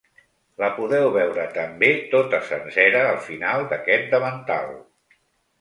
La 0.61 0.67
podeu 0.77 1.09
veure 1.17 1.43
també 1.57 1.91
tota 2.15 2.39
sencera 2.47 3.05
al 3.11 3.21
final 3.29 3.69
d’aquest 3.75 4.11
davantal. 4.15 4.73